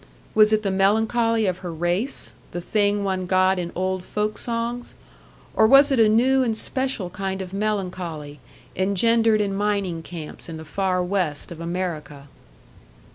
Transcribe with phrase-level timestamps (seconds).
[0.33, 4.95] Was it the melancholy of her race, the thing one got in old folk songs?
[5.55, 8.39] Or was it a new and special kind of melancholy,
[8.75, 12.29] engendered in mining camps in the far West of America?